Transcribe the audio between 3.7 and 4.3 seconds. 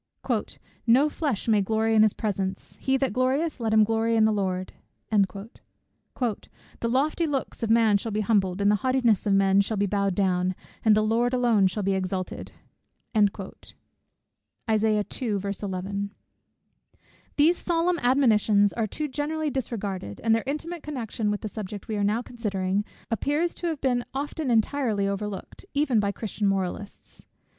him glory in